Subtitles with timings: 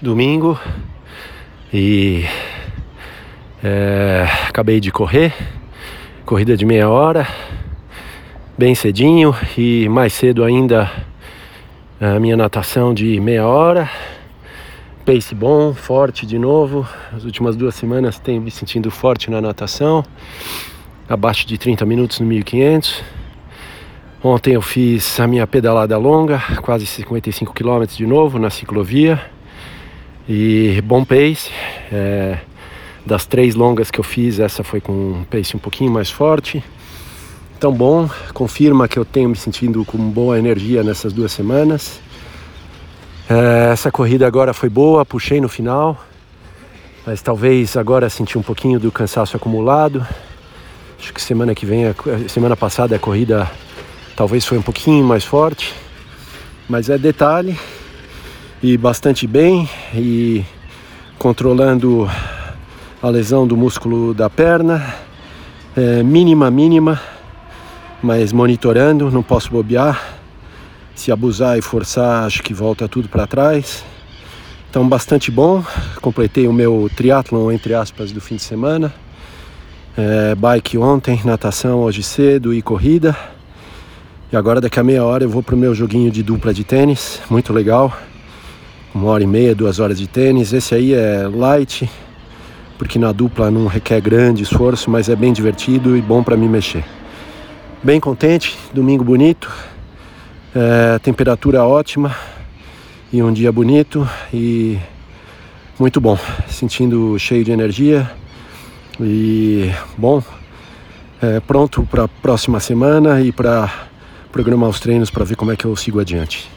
[0.00, 0.58] domingo
[1.72, 2.24] e
[3.62, 5.32] é, acabei de correr,
[6.24, 7.26] corrida de meia hora,
[8.58, 10.90] bem cedinho e mais cedo ainda
[12.00, 13.88] a minha natação de meia hora.
[15.04, 16.86] Pace bom, forte de novo.
[17.14, 20.04] As últimas duas semanas tenho me sentindo forte na natação,
[21.08, 23.02] abaixo de 30 minutos no 1500.
[24.22, 29.35] Ontem eu fiz a minha pedalada longa, quase 55 km de novo na ciclovia.
[30.28, 31.50] E bom pace.
[31.92, 32.38] É,
[33.04, 36.62] das três longas que eu fiz, essa foi com um pace um pouquinho mais forte.
[37.56, 42.00] Então bom, confirma que eu tenho me sentindo com boa energia nessas duas semanas.
[43.30, 45.98] É, essa corrida agora foi boa, puxei no final,
[47.06, 50.06] mas talvez agora senti um pouquinho do cansaço acumulado.
[50.98, 51.84] Acho que semana que vem,
[52.28, 53.50] semana passada a corrida
[54.16, 55.74] Talvez foi um pouquinho mais forte,
[56.66, 57.54] mas é detalhe
[58.62, 60.44] e bastante bem e
[61.18, 62.10] controlando
[63.02, 64.94] a lesão do músculo da perna,
[65.76, 67.00] é, mínima, mínima,
[68.02, 70.14] mas monitorando, não posso bobear.
[70.94, 73.84] Se abusar e forçar, acho que volta tudo para trás.
[74.70, 75.62] Então, bastante bom.
[76.00, 78.92] Completei o meu triatlon, entre aspas, do fim de semana.
[79.96, 83.16] É, bike ontem, natação hoje cedo e corrida.
[84.32, 87.20] E agora daqui a meia hora eu vou pro meu joguinho de dupla de tênis,
[87.30, 87.96] muito legal.
[88.96, 90.54] Uma hora e meia, duas horas de tênis.
[90.54, 91.86] Esse aí é light,
[92.78, 96.48] porque na dupla não requer grande esforço, mas é bem divertido e bom para me
[96.48, 96.82] mexer.
[97.82, 99.52] Bem contente, domingo bonito,
[100.54, 102.16] é, temperatura ótima
[103.12, 104.78] e um dia bonito e
[105.78, 108.10] muito bom, sentindo cheio de energia
[108.98, 110.22] e bom,
[111.20, 113.70] é, pronto para a próxima semana e para
[114.32, 116.48] programar os treinos para ver como é que eu sigo adiante.